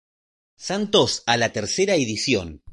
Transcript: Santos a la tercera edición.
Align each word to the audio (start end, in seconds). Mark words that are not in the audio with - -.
Santos 0.57 1.21
a 1.27 1.37
la 1.37 1.51
tercera 1.53 1.93
edición. 1.93 2.63